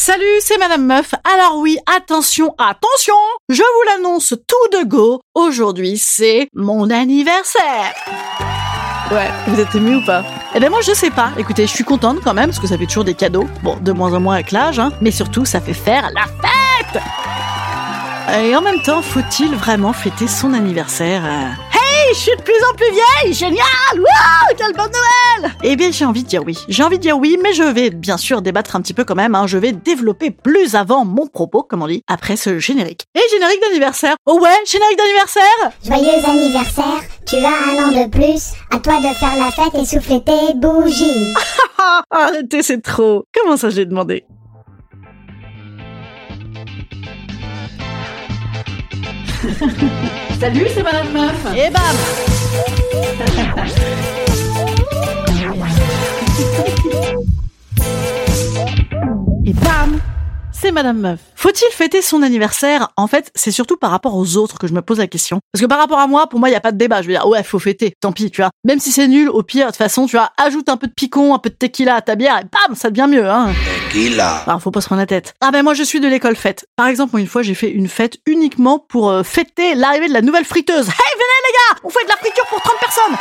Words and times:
Salut, 0.00 0.22
c'est 0.38 0.58
Madame 0.58 0.86
Meuf. 0.86 1.12
Alors 1.24 1.56
oui, 1.58 1.76
attention, 1.92 2.54
attention, 2.56 3.16
je 3.48 3.56
vous 3.56 3.90
l'annonce 3.90 4.32
tout 4.46 4.78
de 4.78 4.86
go. 4.86 5.20
Aujourd'hui, 5.34 5.98
c'est 5.98 6.46
mon 6.54 6.88
anniversaire. 6.88 7.96
Ouais, 9.10 9.28
vous 9.48 9.58
êtes 9.58 9.74
ému 9.74 9.96
ou 9.96 10.04
pas? 10.06 10.22
Eh 10.54 10.60
ben 10.60 10.70
moi 10.70 10.82
je 10.82 10.92
sais 10.92 11.10
pas. 11.10 11.32
Écoutez, 11.36 11.66
je 11.66 11.72
suis 11.72 11.82
contente 11.82 12.20
quand 12.22 12.32
même 12.32 12.46
parce 12.46 12.60
que 12.60 12.68
ça 12.68 12.78
fait 12.78 12.86
toujours 12.86 13.02
des 13.02 13.14
cadeaux. 13.14 13.48
Bon, 13.64 13.76
de 13.76 13.90
moins 13.90 14.14
en 14.14 14.20
moins 14.20 14.34
avec 14.34 14.52
l'âge, 14.52 14.78
hein, 14.78 14.92
mais 15.00 15.10
surtout 15.10 15.44
ça 15.44 15.60
fait 15.60 15.74
faire 15.74 16.08
la 16.14 16.26
fête. 16.26 17.02
Et 18.44 18.54
en 18.54 18.62
même 18.62 18.80
temps, 18.82 19.02
faut-il 19.02 19.52
vraiment 19.56 19.92
fêter 19.92 20.28
son 20.28 20.54
anniversaire 20.54 21.24
je 22.12 22.18
suis 22.18 22.36
de 22.36 22.42
plus 22.42 22.54
en 22.70 22.74
plus 22.74 22.90
vieille, 22.90 23.34
génial 23.34 23.64
Wouh, 23.96 24.54
quelle 24.56 24.72
bonne 24.74 24.86
nouvelle 24.90 25.52
Eh 25.62 25.76
bien, 25.76 25.90
j'ai 25.90 26.04
envie 26.04 26.22
de 26.22 26.28
dire 26.28 26.42
oui. 26.44 26.58
J'ai 26.68 26.82
envie 26.82 26.98
de 26.98 27.02
dire 27.02 27.18
oui, 27.18 27.38
mais 27.42 27.52
je 27.52 27.62
vais 27.62 27.90
bien 27.90 28.16
sûr 28.16 28.42
débattre 28.42 28.76
un 28.76 28.80
petit 28.80 28.94
peu 28.94 29.04
quand 29.04 29.14
même. 29.14 29.34
Hein. 29.34 29.46
Je 29.46 29.58
vais 29.58 29.72
développer 29.72 30.30
plus 30.30 30.74
avant 30.74 31.04
mon 31.04 31.26
propos, 31.26 31.62
comme 31.62 31.82
on 31.82 31.86
dit, 31.86 32.02
après 32.06 32.36
ce 32.36 32.58
générique. 32.58 33.04
Et 33.14 33.20
générique 33.30 33.60
d'anniversaire 33.62 34.16
Oh 34.26 34.38
ouais, 34.40 34.56
générique 34.66 34.98
d'anniversaire 34.98 35.42
Joyeux 35.84 36.24
anniversaire, 36.26 37.00
tu 37.26 37.36
as 37.36 37.48
un 37.48 37.88
an 37.88 38.04
de 38.04 38.08
plus, 38.10 38.52
à 38.70 38.78
toi 38.78 38.98
de 38.98 39.14
faire 39.14 39.36
la 39.36 39.50
fête 39.50 39.74
et 39.74 39.84
souffler 39.84 40.22
tes 40.24 40.54
bougies. 40.54 41.34
Ah, 41.78 42.02
Arrêtez, 42.10 42.62
c'est 42.62 42.82
trop. 42.82 43.24
Comment 43.34 43.56
ça, 43.56 43.70
j'ai 43.70 43.84
demandé? 43.84 44.24
Salut, 50.40 50.66
c'est 50.74 50.82
Madame 50.82 51.12
Meuf. 51.12 51.46
Et 51.56 51.70
bam 51.70 51.82
c'est 60.68 60.72
Madame 60.72 60.98
Meuf. 60.98 61.20
Faut-il 61.34 61.72
fêter 61.72 62.02
son 62.02 62.22
anniversaire? 62.22 62.88
En 62.98 63.06
fait, 63.06 63.30
c'est 63.34 63.50
surtout 63.50 63.78
par 63.78 63.90
rapport 63.90 64.14
aux 64.14 64.36
autres 64.36 64.58
que 64.58 64.66
je 64.66 64.74
me 64.74 64.82
pose 64.82 64.98
la 64.98 65.06
question. 65.06 65.40
Parce 65.50 65.62
que 65.62 65.66
par 65.66 65.78
rapport 65.78 65.98
à 65.98 66.06
moi, 66.06 66.26
pour 66.26 66.40
moi, 66.40 66.50
il 66.50 66.52
y 66.52 66.56
a 66.56 66.60
pas 66.60 66.72
de 66.72 66.76
débat. 66.76 67.00
Je 67.00 67.06
veux 67.06 67.14
dire, 67.14 67.26
ouais, 67.26 67.42
faut 67.42 67.58
fêter. 67.58 67.94
Tant 68.02 68.12
pis, 68.12 68.30
tu 68.30 68.42
vois. 68.42 68.50
Même 68.64 68.78
si 68.78 68.92
c'est 68.92 69.08
nul, 69.08 69.30
au 69.30 69.42
pire, 69.42 69.68
de 69.68 69.70
toute 69.70 69.78
façon, 69.78 70.04
tu 70.04 70.16
vois, 70.16 70.30
ajoute 70.36 70.68
un 70.68 70.76
peu 70.76 70.86
de 70.86 70.92
picon, 70.92 71.34
un 71.34 71.38
peu 71.38 71.48
de 71.48 71.54
tequila 71.54 71.94
à 71.94 72.02
ta 72.02 72.16
bière, 72.16 72.38
et 72.38 72.44
bam, 72.44 72.76
ça 72.76 72.90
devient 72.90 73.06
mieux, 73.08 73.26
hein. 73.26 73.54
Tequila. 73.90 74.42
Alors, 74.46 74.60
faut 74.60 74.70
pas 74.70 74.82
se 74.82 74.88
prendre 74.88 75.00
la 75.00 75.06
tête. 75.06 75.32
Ah 75.40 75.52
ben 75.52 75.62
moi, 75.62 75.72
je 75.72 75.84
suis 75.84 76.00
de 76.00 76.08
l'école 76.08 76.36
fête. 76.36 76.66
Par 76.76 76.88
exemple, 76.88 77.12
moi, 77.12 77.22
une 77.22 77.28
fois, 77.28 77.40
j'ai 77.40 77.54
fait 77.54 77.70
une 77.70 77.88
fête 77.88 78.18
uniquement 78.26 78.78
pour 78.78 79.08
euh, 79.08 79.22
fêter 79.22 79.74
l'arrivée 79.74 80.08
de 80.08 80.12
la 80.12 80.20
nouvelle 80.20 80.44
friteuse. 80.44 80.86
Hey, 80.86 81.14
venez 81.14 81.46
les 81.46 81.52
gars 81.54 81.80
On 81.84 81.88
fait 81.88 82.04
de 82.04 82.10
la 82.10 82.16
friture 82.16 82.44
pour 82.44 82.60
30 82.60 82.74
personnes 82.78 83.16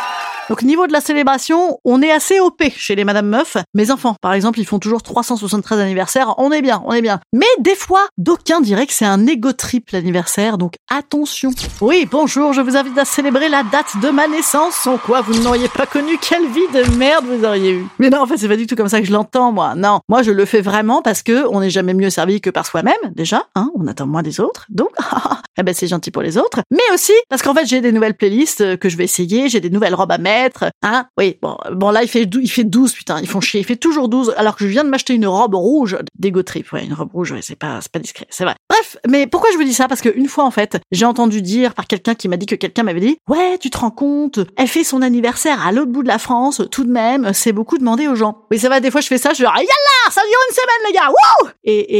donc 0.50 0.62
niveau 0.62 0.88
de 0.88 0.94
la 0.94 1.02
célébration, 1.02 1.80
on 1.84 2.02
est 2.02 2.12
assez 2.12 2.40
OP 2.40 2.64
chez 2.76 2.96
les 2.96 3.04
Madame 3.04 3.28
Meuf. 3.28 3.58
Mes 3.74 3.92
enfants, 3.92 4.16
par 4.22 4.32
exemple, 4.32 4.60
ils 4.60 4.66
font 4.66 4.80
toujours 4.80 5.04
373 5.04 5.80
anniversaires. 5.80 6.36
On 6.38 6.54
est 6.54 6.62
bien, 6.62 6.82
on 6.86 6.94
est 6.94 7.02
bien. 7.02 7.20
Mais 7.38 7.46
des 7.60 7.76
fois, 7.76 8.08
d'aucuns 8.18 8.62
diraient 8.62 8.88
que 8.88 8.94
c'est 8.94 9.06
un 9.06 9.28
égo 9.28 9.54
trip 9.54 9.92
l'anniversaire, 9.92 10.58
donc 10.58 10.74
attention. 10.90 11.52
Oui, 11.82 12.08
bonjour, 12.10 12.52
je 12.52 12.62
vous 12.62 12.76
invite 12.76 12.98
à 12.98 13.06
célébrer 13.06 13.48
la 13.48 13.62
date 13.62 14.02
de 14.02 14.10
ma 14.10 14.28
naissance, 14.28 14.74
sans 14.74 14.98
quoi 14.98 15.22
vous 15.22 15.44
n'auriez 15.44 15.68
pas 15.68 15.86
connu? 15.86 16.18
Quelle 16.18 16.48
vie 16.48 16.68
de 16.74 16.98
merde 16.98 17.26
vous 17.26 17.46
auriez 17.46 17.74
eu. 17.74 17.86
Mais 18.00 18.10
non, 18.10 18.24
en 18.24 18.26
fait, 18.26 18.38
c'est 18.38 18.48
pas 18.48 18.56
du 18.56 18.66
tout 18.66 18.76
comme 18.76 18.88
ça 18.88 19.02
que 19.02 19.06
je 19.06 19.12
l'entends, 19.12 19.52
moi. 19.52 19.76
Non, 19.76 20.00
moi 20.10 20.24
je 20.24 20.32
le 20.32 20.46
fais 20.46 20.62
vraiment 20.62 21.04
parce 21.04 21.22
que 21.22 21.46
on 21.52 21.60
n'est 21.60 21.70
jamais 21.70 21.94
mieux 21.94 22.10
servi 22.10 22.42
que 22.42 22.50
par 22.50 22.66
soi-même, 22.66 22.96
déjà, 23.14 23.44
hein, 23.54 23.70
on 23.76 23.86
attend 23.86 24.08
moins 24.08 24.24
des 24.24 24.40
autres. 24.40 24.66
Donc, 24.70 24.90
eh 25.58 25.64
ben 25.64 25.74
c'est 25.74 25.88
gentil 25.88 26.12
pour 26.12 26.22
les 26.22 26.38
autres. 26.38 26.62
Mais 26.72 26.80
aussi 26.94 27.14
parce 27.30 27.42
qu'en 27.42 27.54
fait, 27.54 27.66
j'ai 27.66 27.82
des 27.82 27.92
nouvelles 27.92 28.16
playlists 28.16 28.62
euh, 28.62 28.78
que 28.78 28.90
je 28.90 28.98
vais 28.98 29.04
essayer, 29.04 29.50
j'ai 29.50 29.60
des 29.60 29.70
nouvelles 29.70 29.96
robes 29.96 30.12
à 30.12 30.18
mettre, 30.18 30.66
Hein 30.84 31.06
Oui, 31.18 31.38
bon, 31.42 31.58
bon 31.72 31.90
là 31.92 32.04
il 32.04 32.08
fait 32.10 32.26
dou- 32.26 32.40
il 32.42 32.50
fait 32.50 32.64
12 32.64 32.94
putain, 32.94 33.20
ils 33.20 33.28
font 33.28 33.42
chier, 33.42 33.60
il 33.62 33.66
fait 33.66 33.76
toujours 33.76 34.10
12 34.10 34.34
alors 34.38 34.56
que 34.56 34.64
je 34.66 34.70
viens 34.70 34.84
de 34.84 34.90
m'acheter 34.90 35.14
une 35.14 35.28
robe 35.28 35.56
rouge 35.56 35.98
d'ego 36.18 36.44
trip. 36.44 36.72
Ouais, 36.72 36.86
une 36.86 36.94
robe 36.94 37.12
rouge, 37.12 37.32
ouais, 37.32 37.42
c'est 37.42 37.56
pas 37.56 37.80
c'est 37.82 37.92
pas 37.92 38.00
discret, 38.00 38.26
c'est 38.30 38.44
vrai. 38.44 38.56
Bref, 38.78 38.98
mais 39.08 39.28
pourquoi 39.28 39.50
je 39.52 39.58
vous 39.58 39.64
dis 39.64 39.74
ça? 39.74 39.88
Parce 39.88 40.02
que 40.02 40.10
une 40.16 40.28
fois 40.28 40.44
en 40.44 40.52
fait, 40.52 40.78
j'ai 40.92 41.06
entendu 41.06 41.42
dire 41.42 41.74
par 41.74 41.88
quelqu'un 41.88 42.14
qui 42.16 42.28
m'a 42.28 42.38
dit 42.38 42.46
que 42.46 42.56
quelqu'un 42.56 42.84
m'avait 42.84 43.00
dit 43.00 43.18
"Ouais, 43.28 43.58
tu 43.60 43.70
te 43.70 43.78
rends 43.78 43.92
compte, 43.92 44.40
elle 44.56 44.68
fait 44.68 44.84
son 44.84 45.02
anniversaire 45.02 45.66
à 45.66 45.72
l'autre 45.72 45.92
bout 45.92 46.04
de 46.04 46.08
la 46.08 46.20
France, 46.20 46.62
tout 46.72 46.84
de 46.84 46.92
même, 46.92 47.32
c'est 47.34 47.54
beaucoup 47.54 47.78
demandé 47.78 48.08
aux 48.08 48.16
gens." 48.16 48.40
Oui, 48.52 48.60
c'est 48.60 48.68
vrai, 48.68 48.82
des 48.82 48.92
fois 48.92 49.02
je 49.02 49.08
fais 49.08 49.18
ça, 49.18 49.32
je 49.32 49.38
dis 49.38 49.44
"Yalla, 49.44 50.12
ça 50.12 50.22
dure 50.22 50.40
une 50.50 50.56
semaine 50.56 50.88
les 50.88 50.94
gars." 50.94 51.10
Wouh 51.10 51.50
Et 51.64 51.98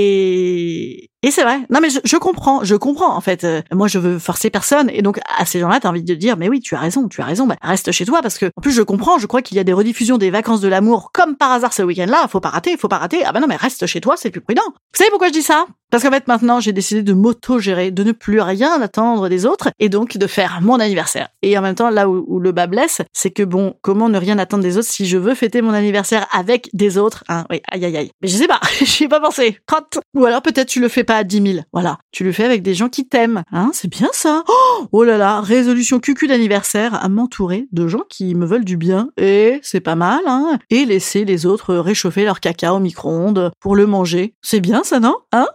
et 1.02 1.10
et 1.24 1.32
c'est 1.32 1.42
vrai. 1.42 1.60
Non 1.72 1.80
mais 1.82 1.90
je, 1.90 2.00
je 2.04 2.16
comprends, 2.18 2.64
je 2.64 2.76
comprends 2.76 3.16
en 3.16 3.22
fait. 3.22 3.44
Euh, 3.44 3.62
moi 3.74 3.88
je 3.88 3.98
veux 3.98 4.20
forcer 4.20 4.50
personne 4.52 4.90
et 4.94 5.02
donc 5.02 5.20
à 5.38 5.46
ces 5.46 5.60
gens-là 5.60 5.80
t'as 5.80 5.90
envie 5.90 6.04
de 6.04 6.14
dire 6.14 6.38
mais 6.38 6.48
oui 6.48 6.60
tu 6.60 6.76
as 6.76 6.80
raison, 6.80 7.08
tu 7.08 7.22
as 7.22 7.26
raison, 7.26 7.48
bah, 7.48 7.56
reste 7.62 7.92
chez 7.92 8.06
toi 8.06 8.22
parce 8.22 8.38
que 8.38 8.46
en 8.56 8.62
plus 8.62 8.72
je 8.72 8.84
comprends, 8.84 9.18
je 9.18 9.26
crois 9.26 9.42
qu'il 9.42 9.58
y 9.58 9.60
a 9.60 9.64
des 9.64 9.74
rediffusions 9.74 10.18
des 10.20 10.30
vacances 10.30 10.62
de 10.62 10.68
l'amour 10.68 11.10
comme 11.14 11.36
par 11.36 11.52
hasard 11.52 11.74
ce 11.74 11.82
week-end-là, 11.82 12.28
faut 12.30 12.40
pas 12.40 12.50
rater, 12.50 12.78
faut 12.78 12.88
pas 12.88 13.00
rater. 13.00 13.24
Ah 13.26 13.32
bah 13.32 13.40
non 13.40 13.48
mais 13.48 13.56
reste 13.56 13.88
chez 13.88 14.00
toi, 14.00 14.16
c'est 14.16 14.30
plus 14.30 14.42
prudent. 14.42 14.62
Vous 14.68 14.98
savez 14.98 15.10
pourquoi 15.10 15.28
je 15.30 15.34
dis 15.34 15.42
ça? 15.42 15.66
Parce 15.98 16.08
qu'en 16.08 16.14
fait 16.14 16.28
maintenant 16.28 16.60
j'ai 16.60 16.74
décidé 16.74 17.02
de 17.02 17.14
m'auto-gérer, 17.14 17.90
de 17.90 18.04
ne 18.04 18.12
plus 18.12 18.40
rien 18.40 18.80
attendre 18.80 19.30
des 19.30 19.48
autres 19.48 19.70
et 19.80 19.90
donc 19.90 20.16
de 20.16 20.28
faire 20.28 20.60
mon 20.62 20.80
anniversaire. 20.80 21.30
Et 21.42 21.58
en 21.58 21.64
même 21.64 21.74
temps 21.74 21.90
là 21.90 22.08
où, 22.08 22.40
le 22.40 22.52
bas 22.52 22.68
blesse, 22.68 23.02
c'est 23.14 23.32
que 23.32 23.42
bon 23.42 23.74
comment 23.82 24.08
ne 24.08 24.20
rien 24.20 24.38
attendre 24.38 24.62
des 24.62 24.78
autres 24.78 24.88
si 24.88 25.08
je 25.08 25.18
veux 25.18 25.34
fêter 25.34 25.64
mon 25.64 25.74
anniversaire 25.74 26.28
avec 26.32 26.70
des 26.74 27.00
autres 27.00 27.24
Hein? 27.30 27.46
Oui, 27.50 27.62
aïe 27.72 27.84
aïe 27.84 27.98
aïe. 27.98 28.12
Mais 28.22 28.28
je 28.28 28.38
sais 28.38 28.46
pas, 28.46 28.60
j'y 28.84 29.06
ai 29.06 29.08
pas 29.08 29.20
pensé. 29.20 29.58
Crotte. 29.66 29.98
Ou 30.14 30.26
alors 30.26 30.44
peut-être 30.44 30.68
tu 30.68 30.80
le 30.80 30.88
fais 30.88 31.04
pas 31.04 31.18
à 31.18 31.24
10 31.24 31.54
000. 31.54 31.66
Voilà, 31.74 31.98
tu 32.12 32.24
le 32.24 32.32
fais 32.32 32.44
avec 32.44 32.62
des 32.62 32.76
gens 32.76 32.90
qui 32.90 33.08
t'aiment. 33.08 33.42
Hein, 33.52 33.72
c'est 33.74 33.90
bien 33.90 34.10
ça. 34.14 34.44
Oh, 34.48 34.86
oh 34.92 35.04
là 35.04 35.18
là, 35.18 35.42
résolution 35.42 36.00
cucu 36.00 36.28
d'anniversaire 36.28 36.94
à 37.04 37.10
m'entourer 37.10 37.68
de 37.72 37.88
gens 37.88 38.04
qui 38.08 38.36
me 38.36 38.46
veulent 38.46 38.66
du 38.66 38.78
bien. 38.78 39.10
Et 39.18 39.60
c'est 39.64 39.80
pas 39.80 39.96
mal, 39.96 40.22
hein? 40.28 40.60
Et 40.70 40.86
laisser 40.86 41.26
les 41.26 41.48
autres 41.48 41.74
réchauffer 41.74 42.24
leur 42.24 42.40
caca 42.40 42.76
au 42.76 42.80
micro-ondes 42.80 43.52
pour 43.60 43.76
le 43.76 43.88
manger. 43.88 44.36
C'est 44.44 44.60
bien 44.60 44.84
ça, 44.84 45.00
non? 45.00 45.16
Hein? 45.32 45.48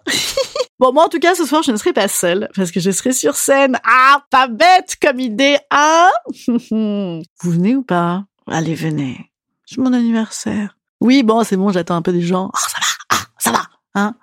Bon, 0.83 0.93
moi, 0.93 1.05
en 1.05 1.09
tout 1.09 1.21
cas, 1.21 1.37
ce 1.37 1.47
soir, 1.47 1.63
je 1.63 1.71
ne 1.71 1.77
serai 1.77 1.93
pas 1.93 2.09
seule, 2.09 2.49
parce 2.57 2.73
que 2.73 2.81
je 2.81 2.91
serai 2.91 3.13
sur 3.13 3.37
scène. 3.37 3.79
Ah, 3.85 4.25
pas 4.31 4.49
bête 4.49 4.97
comme 5.01 5.21
idée, 5.21 5.57
hein? 5.71 6.09
Vous 6.73 7.51
venez 7.53 7.77
ou 7.77 7.85
pas? 7.85 8.25
Allez, 8.49 8.75
venez. 8.75 9.31
C'est 9.65 9.79
mon 9.79 9.93
anniversaire. 9.93 10.77
Oui, 11.01 11.23
bon, 11.23 11.45
c'est 11.45 11.57
bon, 11.57 11.69
j'attends 11.69 11.95
un 11.95 12.03
peu 12.03 12.11
des 12.11 12.23
gens. 12.23 12.51
Ah, 12.53 12.59
ça 12.59 12.79
va, 12.81 12.87
ah, 13.11 13.27
ça 13.39 13.53
va, 13.53 13.63
hein? 13.95 14.15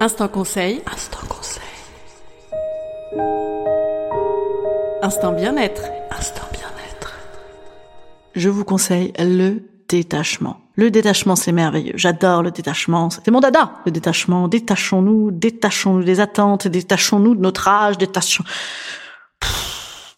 Instant 0.00 0.26
conseil. 0.26 0.82
Instant 0.92 1.28
conseil. 1.28 1.62
Instant 5.02 5.30
bien-être. 5.30 5.84
Instant 6.10 6.48
bien-être. 6.50 7.16
Je 8.34 8.48
vous 8.48 8.64
conseille 8.64 9.12
le 9.20 9.62
détachement. 9.88 10.60
Le 10.76 10.90
détachement, 10.90 11.34
c'est 11.34 11.52
merveilleux. 11.52 11.94
J'adore 11.96 12.42
le 12.42 12.50
détachement. 12.50 13.10
C'est 13.10 13.30
mon 13.30 13.40
dada. 13.40 13.72
Le 13.84 13.90
détachement. 13.90 14.46
Détachons-nous, 14.46 15.30
détachons-nous 15.32 16.04
des 16.04 16.20
attentes, 16.20 16.68
détachons-nous 16.68 17.34
de 17.34 17.40
notre 17.40 17.68
âge, 17.68 17.98
détachons... 17.98 18.44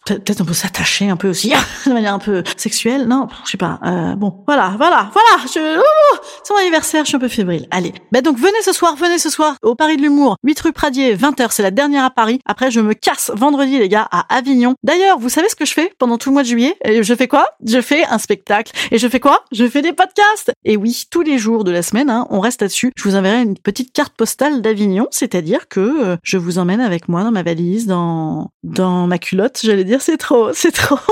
Peut-être 0.05 0.41
on 0.41 0.45
peut 0.45 0.53
s'attacher 0.53 1.09
un 1.09 1.15
peu 1.17 1.29
aussi 1.29 1.53
de 1.85 1.93
manière 1.93 2.13
un 2.13 2.19
peu 2.19 2.43
sexuelle. 2.57 3.07
Non, 3.07 3.27
je 3.45 3.51
sais 3.51 3.57
pas. 3.57 3.79
Euh, 3.85 4.15
bon, 4.15 4.43
voilà, 4.47 4.73
voilà, 4.77 5.11
voilà. 5.13 5.45
Je... 5.45 5.79
Oh, 5.79 6.17
c'est 6.43 6.53
mon 6.53 6.59
anniversaire, 6.59 7.03
je 7.03 7.09
suis 7.09 7.15
un 7.15 7.19
peu 7.19 7.27
fébrile. 7.27 7.67
Allez, 7.71 7.93
ben 8.11 8.21
donc 8.21 8.37
venez 8.37 8.61
ce 8.63 8.73
soir, 8.73 8.95
venez 8.95 9.19
ce 9.19 9.29
soir 9.29 9.55
au 9.61 9.75
Paris 9.75 9.97
de 9.97 10.01
l'humour, 10.01 10.37
8 10.43 10.59
rue 10.61 10.73
Pradier, 10.73 11.15
20h, 11.15 11.47
c'est 11.51 11.63
la 11.63 11.71
dernière 11.71 12.03
à 12.03 12.09
Paris. 12.09 12.39
Après, 12.45 12.71
je 12.71 12.79
me 12.79 12.93
casse 12.93 13.31
vendredi, 13.35 13.77
les 13.77 13.89
gars, 13.89 14.07
à 14.11 14.25
Avignon. 14.35 14.75
D'ailleurs, 14.83 15.19
vous 15.19 15.29
savez 15.29 15.49
ce 15.49 15.55
que 15.55 15.65
je 15.65 15.73
fais 15.73 15.93
pendant 15.99 16.17
tout 16.17 16.29
le 16.29 16.33
mois 16.33 16.43
de 16.43 16.47
juillet? 16.47 16.75
Et 16.83 17.03
Je 17.03 17.15
fais 17.15 17.27
quoi? 17.27 17.47
Je 17.65 17.81
fais 17.81 18.03
un 18.05 18.17
spectacle. 18.17 18.71
Et 18.91 18.97
je 18.97 19.07
fais 19.07 19.19
quoi? 19.19 19.43
Je 19.51 19.67
fais 19.67 19.81
des 19.81 19.93
podcasts. 19.93 20.51
Et 20.65 20.77
oui, 20.77 21.05
tous 21.09 21.21
les 21.21 21.37
jours 21.37 21.63
de 21.63 21.71
la 21.71 21.83
semaine, 21.83 22.09
hein, 22.09 22.27
on 22.29 22.39
reste 22.39 22.61
là-dessus. 22.61 22.91
Je 22.95 23.03
vous 23.03 23.15
enverrai 23.15 23.41
une 23.41 23.57
petite 23.57 23.93
carte 23.93 24.13
postale 24.13 24.61
d'Avignon, 24.61 25.07
c'est-à-dire 25.11 25.67
que 25.67 25.79
euh, 25.79 26.17
je 26.23 26.37
vous 26.37 26.57
emmène 26.57 26.81
avec 26.81 27.07
moi 27.07 27.23
dans 27.23 27.31
ma 27.31 27.43
valise, 27.43 27.85
dans 27.87 28.51
dans 28.63 29.07
ma 29.07 29.17
culotte, 29.17 29.59
j'allais 29.63 29.83
c'est 29.99 30.17
trop, 30.17 30.53
c'est 30.53 30.71
trop. 30.71 30.97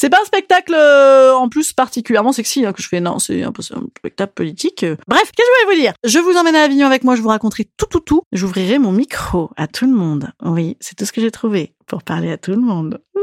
C'est 0.00 0.10
pas 0.10 0.20
un 0.22 0.24
spectacle 0.24 0.74
euh, 0.76 1.34
en 1.34 1.48
plus 1.48 1.72
particulièrement 1.72 2.30
sexy 2.30 2.64
hein, 2.64 2.72
que 2.72 2.80
je 2.80 2.86
fais, 2.86 3.00
non, 3.00 3.18
c'est 3.18 3.42
un 3.42 3.48
un 3.48 3.82
spectacle 3.98 4.32
politique. 4.32 4.86
Bref, 5.08 5.32
qu'est-ce 5.36 5.48
que 5.48 5.52
je 5.60 5.64
voulais 5.64 5.74
vous 5.74 5.82
dire? 5.82 5.92
Je 6.04 6.20
vous 6.20 6.36
emmène 6.36 6.54
à 6.54 6.62
Avignon 6.62 6.86
avec 6.86 7.02
moi, 7.02 7.16
je 7.16 7.20
vous 7.20 7.30
raconterai 7.30 7.68
tout, 7.76 7.86
tout, 7.86 7.98
tout. 7.98 8.22
J'ouvrirai 8.30 8.78
mon 8.78 8.92
micro 8.92 9.50
à 9.56 9.66
tout 9.66 9.86
le 9.86 9.92
monde. 9.96 10.30
Oui, 10.44 10.76
c'est 10.78 10.94
tout 10.94 11.04
ce 11.04 11.10
que 11.10 11.20
j'ai 11.20 11.32
trouvé 11.32 11.74
pour 11.88 12.04
parler 12.04 12.30
à 12.30 12.38
tout 12.38 12.52
le 12.52 12.58
monde. 12.58 13.00
Oui 13.16 13.22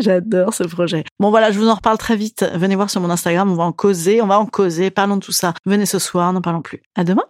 J'adore 0.00 0.52
ce 0.52 0.64
projet. 0.64 1.04
Bon 1.18 1.30
voilà, 1.30 1.50
je 1.50 1.58
vous 1.58 1.68
en 1.68 1.74
reparle 1.74 1.96
très 1.96 2.16
vite. 2.16 2.44
Venez 2.56 2.76
voir 2.76 2.90
sur 2.90 3.00
mon 3.00 3.08
Instagram, 3.08 3.50
on 3.50 3.54
va 3.54 3.64
en 3.64 3.72
causer, 3.72 4.20
on 4.20 4.26
va 4.26 4.38
en 4.38 4.44
causer, 4.44 4.90
parlons 4.90 5.16
de 5.16 5.24
tout 5.24 5.32
ça. 5.32 5.54
Venez 5.64 5.86
ce 5.86 5.98
soir, 5.98 6.30
n'en 6.34 6.42
parlons 6.42 6.60
plus. 6.60 6.82
À 6.94 7.04
demain 7.04 7.24